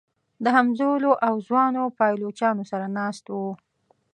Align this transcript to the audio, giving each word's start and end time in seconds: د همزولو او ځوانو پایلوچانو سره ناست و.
د 0.43 0.45
همزولو 0.55 1.11
او 1.27 1.33
ځوانو 1.47 1.83
پایلوچانو 1.97 2.63
سره 2.71 2.85
ناست 2.97 3.25
و. 3.29 3.35